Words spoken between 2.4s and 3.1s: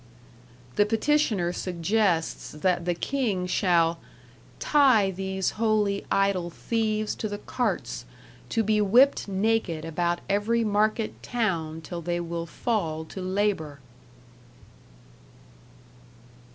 that the